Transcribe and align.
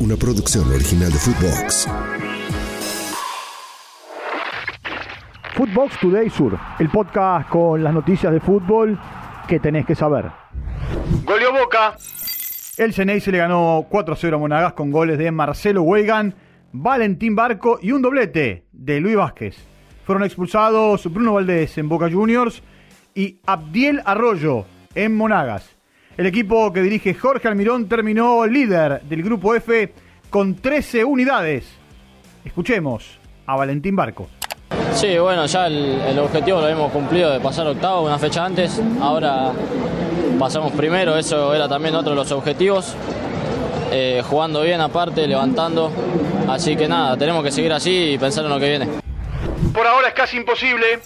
una 0.00 0.16
producción 0.16 0.70
original 0.72 1.10
de 1.10 1.18
Footbox. 1.18 1.88
Footbox 5.54 5.98
Today 6.00 6.30
Sur, 6.30 6.58
el 6.78 6.88
podcast 6.88 7.48
con 7.48 7.82
las 7.82 7.92
noticias 7.92 8.32
de 8.32 8.38
fútbol 8.38 8.98
que 9.48 9.58
tenés 9.58 9.86
que 9.86 9.94
saber. 9.94 10.30
Golio 11.24 11.52
Boca. 11.52 11.96
El 12.76 12.94
Ceney 12.94 13.20
se 13.20 13.32
le 13.32 13.38
ganó 13.38 13.86
4-0 13.90 14.34
a 14.34 14.38
Monagas 14.38 14.72
con 14.74 14.92
goles 14.92 15.18
de 15.18 15.32
Marcelo 15.32 15.82
Weigan, 15.82 16.34
Valentín 16.72 17.34
Barco 17.34 17.80
y 17.82 17.90
un 17.90 18.02
doblete 18.02 18.66
de 18.70 19.00
Luis 19.00 19.16
Vázquez. 19.16 19.56
Fueron 20.04 20.22
expulsados 20.22 21.12
Bruno 21.12 21.34
Valdés 21.34 21.76
en 21.76 21.88
Boca 21.88 22.08
Juniors 22.08 22.62
y 23.14 23.40
Abdiel 23.46 24.00
Arroyo 24.04 24.64
en 24.94 25.16
Monagas. 25.16 25.77
El 26.18 26.26
equipo 26.26 26.72
que 26.72 26.82
dirige 26.82 27.14
Jorge 27.14 27.46
Almirón 27.46 27.88
terminó 27.88 28.44
líder 28.44 29.02
del 29.02 29.22
grupo 29.22 29.54
F 29.54 29.94
con 30.28 30.56
13 30.56 31.04
unidades. 31.04 31.64
Escuchemos 32.44 33.20
a 33.46 33.54
Valentín 33.54 33.94
Barco. 33.94 34.28
Sí, 34.94 35.16
bueno, 35.16 35.46
ya 35.46 35.68
el, 35.68 36.18
objetivo 36.18 36.60
lo 36.60 36.66
hemos 36.66 36.90
cumplido 36.90 37.30
de 37.30 37.38
pasar 37.38 37.68
octavo 37.68 38.04
una 38.04 38.18
fecha 38.18 38.44
antes. 38.44 38.82
Ahora 39.00 39.52
pasamos 40.40 40.72
primero, 40.72 41.16
eso 41.16 41.54
era 41.54 41.68
también 41.68 41.94
otro 41.94 42.10
de 42.10 42.16
los 42.16 42.32
objetivos. 42.32 42.96
Eh, 43.92 44.20
jugando 44.28 44.62
bien 44.62 44.80
aparte, 44.80 45.24
levantando. 45.24 45.92
Así 46.48 46.74
que 46.74 46.88
nada, 46.88 47.16
tenemos 47.16 47.44
que 47.44 47.52
seguir 47.52 47.72
así 47.72 48.14
y 48.14 48.18
pensar 48.18 48.44
en 48.44 48.50
lo 48.50 48.58
que 48.58 48.68
viene. 48.68 48.88
Por 49.72 49.86
ahora 49.86 50.08
es 50.08 50.14
casi 50.14 50.36
imposible. 50.36 50.98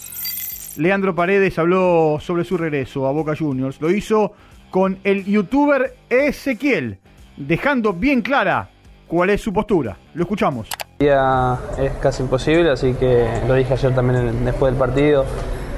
Leandro 0.77 1.15
Paredes 1.15 1.59
habló 1.59 2.19
sobre 2.21 2.45
su 2.45 2.57
regreso 2.57 3.07
a 3.07 3.13
Boca 3.13 3.35
Juniors. 3.37 3.81
Lo 3.81 3.91
hizo 3.91 4.33
con 4.71 4.99
el 5.05 5.25
youtuber 5.25 5.97
Ezequiel, 6.09 6.99
dejando 7.37 7.93
bien 7.93 8.23
clara 8.23 8.71
cuál 9.07 9.31
es 9.31 9.41
su 9.41 9.53
postura. 9.53 9.97
Lo 10.15 10.23
escuchamos. 10.23 10.69
Es 10.99 11.93
casi 12.01 12.23
imposible, 12.23 12.71
así 12.71 12.95
que 12.95 13.29
lo 13.47 13.55
dije 13.55 13.75
ayer 13.75 13.95
también 13.95 14.45
después 14.45 14.73
del 14.73 14.79
partido. 14.79 15.27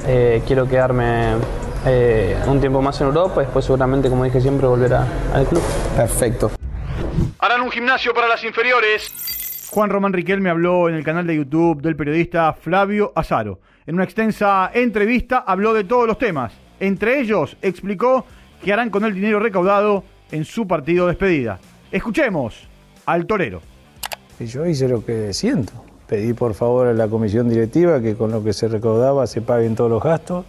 Eh, 0.06 0.42
quiero 0.46 0.68
quedarme 0.68 1.34
eh, 1.86 2.36
un 2.46 2.60
tiempo 2.60 2.80
más 2.80 3.00
en 3.00 3.08
Europa 3.08 3.42
y 3.42 3.44
después 3.46 3.64
seguramente, 3.64 4.08
como 4.08 4.24
dije 4.24 4.40
siempre, 4.40 4.66
volver 4.66 4.94
al 4.94 5.46
club. 5.46 5.62
Perfecto. 5.96 6.50
Harán 7.38 7.62
un 7.62 7.70
gimnasio 7.70 8.14
para 8.14 8.28
las 8.28 8.44
inferiores. 8.44 9.68
Juan 9.70 9.90
Román 9.90 10.12
Riquelme 10.12 10.50
habló 10.50 10.88
en 10.88 10.94
el 10.94 11.02
canal 11.02 11.26
de 11.26 11.36
YouTube 11.36 11.82
del 11.82 11.96
periodista 11.96 12.52
Flavio 12.52 13.12
Azaro. 13.16 13.58
En 13.86 13.96
una 13.96 14.04
extensa 14.04 14.70
entrevista 14.72 15.44
habló 15.46 15.74
de 15.74 15.84
todos 15.84 16.06
los 16.06 16.16
temas. 16.16 16.54
Entre 16.80 17.20
ellos 17.20 17.54
explicó 17.60 18.24
que 18.62 18.72
harán 18.72 18.88
con 18.88 19.04
el 19.04 19.12
dinero 19.12 19.40
recaudado 19.40 20.04
en 20.32 20.46
su 20.46 20.66
partido 20.66 21.04
de 21.04 21.12
despedida. 21.12 21.58
Escuchemos 21.92 22.66
al 23.04 23.26
torero. 23.26 23.60
Yo 24.40 24.64
hice 24.64 24.88
lo 24.88 25.04
que 25.04 25.34
siento. 25.34 25.74
Pedí 26.08 26.32
por 26.32 26.54
favor 26.54 26.86
a 26.86 26.94
la 26.94 27.08
comisión 27.08 27.50
directiva 27.50 28.00
que 28.00 28.14
con 28.14 28.30
lo 28.30 28.42
que 28.42 28.54
se 28.54 28.68
recaudaba 28.68 29.26
se 29.26 29.42
paguen 29.42 29.74
todos 29.74 29.90
los 29.90 30.02
gastos 30.02 30.46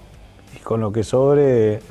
y 0.56 0.60
con 0.60 0.80
lo 0.80 0.94
que 0.94 1.04
sobre 1.04 1.82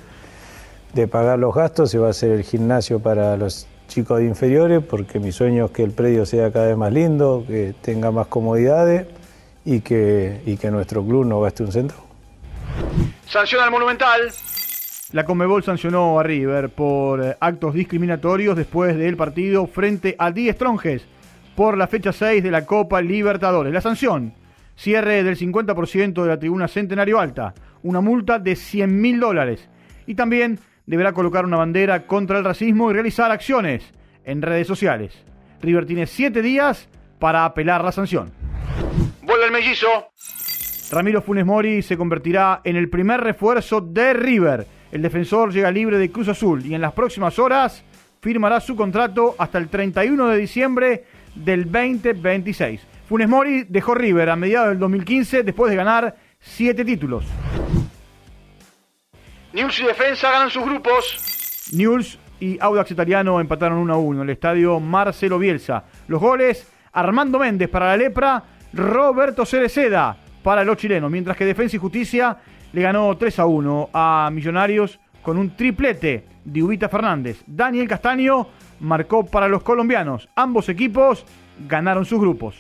de 0.95 1.09
pagar 1.09 1.39
los 1.39 1.55
gastos 1.55 1.91
se 1.91 1.99
va 1.99 2.07
a 2.07 2.11
hacer 2.11 2.31
el 2.31 2.43
gimnasio 2.43 3.01
para 3.01 3.37
los 3.37 3.67
chicos 3.89 4.19
de 4.19 4.25
inferiores 4.25 4.83
porque 4.83 5.21
mi 5.21 5.31
sueño 5.31 5.67
es 5.67 5.73
que 5.73 5.83
el 5.83 5.91
predio 5.91 6.25
sea 6.25 6.51
cada 6.53 6.69
vez 6.69 6.77
más 6.79 6.93
lindo, 6.93 7.45
que 7.47 7.75
tenga 7.83 8.11
más 8.11 8.29
comodidades 8.29 9.07
y 9.65 9.81
que, 9.81 10.43
y 10.47 10.57
que 10.57 10.71
nuestro 10.71 11.05
club 11.05 11.25
no 11.25 11.41
gaste 11.41 11.63
un 11.63 11.73
centro. 11.73 11.97
Sanciona 13.27 13.65
al 13.65 13.71
Monumental. 13.71 14.31
La 15.13 15.25
Conmebol 15.25 15.63
sancionó 15.63 16.19
a 16.19 16.23
River 16.23 16.71
por 16.71 17.25
eh, 17.25 17.37
actos 17.39 17.75
discriminatorios 17.75 18.57
después 18.57 18.97
del 18.97 19.17
partido 19.17 19.67
frente 19.67 20.17
a 20.19 20.31
Die 20.31 20.53
Stronges 20.53 21.07
por 21.55 21.79
la 21.79 21.87
fecha 21.87 22.13
6 22.13 22.43
de 22.43 22.51
la 22.51 22.67
Copa 22.67 23.01
Libertadores. 23.01 23.73
La 23.73 23.81
sanción, 23.81 24.35
cierre 24.75 25.23
del 25.23 25.39
50% 25.39 26.23
de 26.23 26.29
la 26.29 26.39
tribuna 26.39 26.69
Centenario 26.69 27.21
Alta, 27.21 27.55
una 27.83 28.01
multa 28.01 28.39
de 28.39 28.57
100 28.57 29.01
mil 29.01 29.21
dólares 29.21 29.69
y 30.07 30.15
también 30.15 30.59
deberá 30.87 31.13
colocar 31.13 31.45
una 31.45 31.59
bandera 31.59 32.07
contra 32.07 32.39
el 32.39 32.45
racismo 32.45 32.91
y 32.91 32.95
realizar 32.95 33.31
acciones 33.31 33.85
en 34.25 34.43
redes 34.43 34.67
sociales. 34.67 35.15
River 35.63 35.87
tiene 35.87 36.07
7 36.07 36.43
días 36.43 36.89
para 37.19 37.45
apelar 37.45 37.85
la 37.85 37.93
sanción. 37.93 38.33
Vuelve 39.35 39.47
el 39.47 39.53
mellizo. 39.53 39.89
Ramiro 40.93 41.21
Funes 41.21 41.45
Mori 41.45 41.83
se 41.83 41.97
convertirá 41.97 42.61
en 42.63 42.77
el 42.77 42.89
primer 42.89 43.21
refuerzo 43.21 43.81
de 43.81 44.15
River 44.15 44.65
el 44.95 45.03
defensor 45.03 45.53
llega 45.53 45.73
libre 45.73 45.99
de 45.99 46.09
Cruz 46.13 46.29
Azul 46.29 46.65
y 46.65 46.73
en 46.73 46.81
las 46.81 46.93
próximas 46.93 47.37
horas 47.41 47.83
firmará 48.21 48.61
su 48.61 48.77
contrato 48.77 49.35
hasta 49.39 49.59
el 49.59 49.69
31 49.69 50.29
de 50.29 50.37
diciembre 50.37 51.05
del 51.35 51.65
2026. 51.65 52.81
Funes 53.09 53.29
Mori 53.29 53.65
dejó 53.69 53.97
River 53.97 54.31
a 54.31 54.37
mediados 54.37 54.69
del 54.69 54.79
2015 54.79 55.43
después 55.43 55.69
de 55.69 55.77
ganar 55.77 56.15
siete 56.39 56.85
títulos. 56.85 57.25
News 59.53 59.81
y 59.81 59.85
Defensa 59.85 60.31
ganan 60.31 60.51
sus 60.51 60.65
grupos. 60.65 61.73
News 61.73 62.17
y 62.39 62.57
Audax 62.61 62.93
Italiano 62.93 63.41
empataron 63.41 63.79
1 63.79 63.95
a 63.95 63.97
1 63.97 64.23
en 64.23 64.29
el 64.29 64.33
estadio 64.33 64.79
Marcelo 64.79 65.41
Bielsa. 65.41 65.87
Los 66.07 66.21
goles, 66.21 66.71
Armando 66.93 67.41
Méndez 67.41 67.69
para 67.69 67.87
la 67.87 67.97
Lepra, 67.97 68.45
Roberto 68.75 69.47
Cereceda 69.47 70.17
para 70.43 70.65
los 70.65 70.77
chilenos, 70.77 71.11
mientras 71.11 71.37
que 71.37 71.45
Defensa 71.45 71.77
y 71.77 71.79
Justicia 71.79 72.37
le 72.73 72.83
ganó 72.83 73.17
3 73.17 73.39
a 73.39 73.47
1 73.47 73.91
a 73.93 74.31
Millonarios 74.33 74.99
con 75.23 75.39
un 75.39 75.57
triplete 75.57 76.27
de 76.45 76.63
Ubita 76.63 76.89
Fernández. 76.89 77.43
Daniel 77.47 77.89
Castaño 77.89 78.49
marcó 78.81 79.25
para 79.25 79.49
los 79.49 79.63
colombianos. 79.63 80.29
Ambos 80.35 80.69
equipos 80.69 81.25
ganaron 81.69 82.05
sus 82.05 82.21
grupos. 82.21 82.57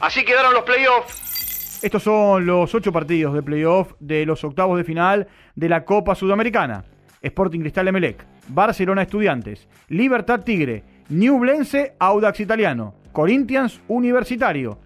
Así 0.00 0.24
quedaron 0.24 0.54
los 0.54 0.64
playoffs. 0.64 1.80
Estos 1.84 2.02
son 2.02 2.44
los 2.44 2.74
ocho 2.74 2.92
partidos 2.92 3.34
de 3.34 3.42
playoff 3.42 3.92
de 4.00 4.26
los 4.26 4.42
octavos 4.44 4.76
de 4.76 4.84
final 4.84 5.28
de 5.54 5.68
la 5.68 5.84
Copa 5.84 6.14
Sudamericana. 6.14 6.84
Sporting 7.22 7.60
Cristal 7.60 7.86
Emelec, 7.88 8.26
Barcelona 8.48 9.02
Estudiantes, 9.02 9.68
Libertad 9.88 10.40
Tigre, 10.40 10.82
Newblense 11.08 11.94
Audax 12.00 12.40
Italiano, 12.40 12.94
Corinthians 13.12 13.80
Universitario, 13.86 14.78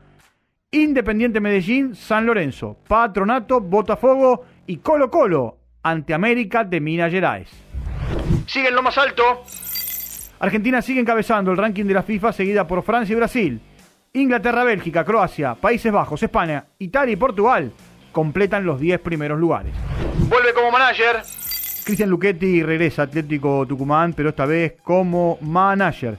Independiente 0.77 1.41
Medellín, 1.41 1.95
San 1.95 2.27
Lorenzo, 2.27 2.77
Patronato, 2.87 3.63
Botafogo 3.63 4.45
y 4.67 4.77
Colo 4.77 5.11
Colo 5.11 5.57
ante 5.83 6.13
América 6.13 6.65
de 6.65 6.81
Minas 6.81 7.11
Gerais. 7.11 7.49
Siguen 8.47 8.75
lo 8.75 8.83
más 8.83 8.99
alto. 8.99 9.23
Argentina 10.39 10.83
sigue 10.83 11.01
encabezando 11.01 11.51
el 11.51 11.57
ranking 11.57 11.87
de 11.87 11.95
la 11.95 12.03
FIFA 12.03 12.31
seguida 12.35 12.67
por 12.67 12.83
Francia 12.83 13.15
y 13.15 13.17
Brasil. 13.17 13.61
Inglaterra, 14.13 14.65
Bélgica, 14.65 15.03
Croacia, 15.03 15.55
Países 15.55 15.91
Bajos, 15.91 16.23
España, 16.23 16.67
Italia 16.79 17.15
y 17.15 17.17
Portugal 17.17 17.73
completan 18.13 18.67
los 18.67 18.79
10 18.79 19.01
primeros 19.01 19.41
lugares. 19.41 19.73
Vuelve 20.29 20.53
como 20.53 20.71
manager. 20.71 21.23
Cristian 21.85 22.11
Luchetti 22.11 22.63
regresa 22.63 23.01
a 23.01 23.05
Atlético 23.07 23.65
Tucumán, 23.67 24.13
pero 24.13 24.29
esta 24.29 24.45
vez 24.45 24.75
como 24.83 25.39
manager. 25.41 26.19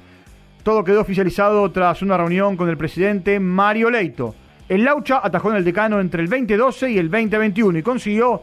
Todo 0.64 0.84
quedó 0.84 1.02
oficializado 1.02 1.72
tras 1.72 2.02
una 2.02 2.18
reunión 2.18 2.58
con 2.58 2.70
el 2.70 2.78
presidente 2.78 3.40
Mario 3.40 3.92
Leito. 3.92 4.34
El 4.70 4.84
Laucha 4.84 5.22
atajó 5.24 5.52
en 5.52 5.58
el 5.58 5.64
decano 5.64 6.02
entre 6.02 6.22
el 6.22 6.30
2012 6.30 6.92
y 6.92 6.98
el 6.98 7.10
2021 7.10 7.80
y 7.80 7.84
consiguió 7.84 8.42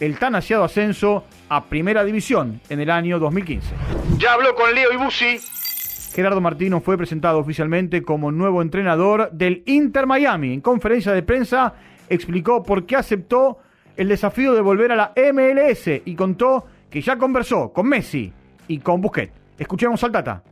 el 0.00 0.18
tan 0.18 0.34
ansiado 0.34 0.64
ascenso 0.64 1.24
a 1.48 1.64
Primera 1.64 2.04
División 2.04 2.60
en 2.68 2.80
el 2.80 2.90
año 2.90 3.18
2015. 3.18 3.74
Ya 4.18 4.34
habló 4.34 4.54
con 4.54 4.74
Leo 4.74 4.92
Ibusi. 4.92 5.38
Gerardo 6.14 6.42
Martino 6.42 6.82
fue 6.82 6.98
presentado 6.98 7.38
oficialmente 7.38 8.02
como 8.02 8.30
nuevo 8.30 8.60
entrenador 8.60 9.30
del 9.32 9.62
Inter 9.64 10.06
Miami. 10.06 10.52
En 10.52 10.60
conferencia 10.60 11.12
de 11.12 11.22
prensa 11.22 11.72
explicó 12.10 12.62
por 12.62 12.84
qué 12.84 12.96
aceptó 12.96 13.58
el 13.96 14.08
desafío 14.08 14.52
de 14.52 14.60
volver 14.60 14.92
a 14.92 14.96
la 14.96 15.12
MLS 15.16 16.02
y 16.04 16.14
contó 16.14 16.66
que 16.90 17.00
ya 17.00 17.16
conversó 17.16 17.72
con 17.72 17.88
Messi 17.88 18.30
y 18.68 18.78
con 18.78 19.00
Busquets. 19.00 19.32
Escuchemos 19.58 20.04
al 20.04 20.12
Tata. 20.12 20.42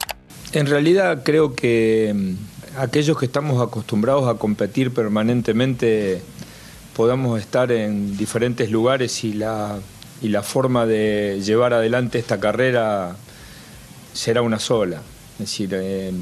En 0.53 0.67
realidad 0.67 1.23
creo 1.23 1.55
que 1.55 2.13
mm, 2.15 2.50
aquellos 2.77 3.19
que 3.19 3.27
estamos 3.27 3.63
acostumbrados 3.63 4.29
a 4.29 4.39
competir 4.39 4.93
permanentemente 4.93 6.23
podamos 6.95 7.41
estar 7.41 7.73
en 7.73 8.17
diferentes 8.17 8.71
lugares 8.71 9.25
y 9.25 9.33
la, 9.33 9.79
y 10.23 10.29
la 10.29 10.43
forma 10.43 10.87
de 10.87 11.41
llevar 11.45 11.73
adelante 11.73 12.19
esta 12.19 12.39
carrera 12.39 13.17
será 14.13 14.43
una 14.43 14.59
sola. 14.59 15.01
Es 15.35 15.39
decir, 15.39 15.71
eh, 15.73 16.13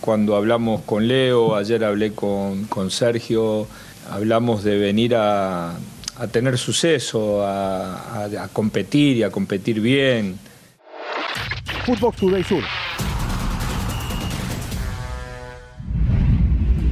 cuando 0.00 0.36
hablamos 0.36 0.82
con 0.82 1.06
Leo, 1.06 1.54
ayer 1.56 1.84
hablé 1.84 2.12
con, 2.12 2.66
Sergio, 2.90 3.66
hablamos 4.10 4.64
de 4.64 4.78
venir 4.78 5.14
a, 5.14 5.76
a 6.16 6.26
tener 6.30 6.56
suceso, 6.56 7.44
a, 7.44 8.24
a, 8.24 8.48
competir 8.48 9.18
y 9.18 9.22
a 9.22 9.30
competir 9.30 9.80
bien. 9.80 10.38
Fútbol 11.84 12.14
Today 12.14 12.42
Sur 12.44 12.62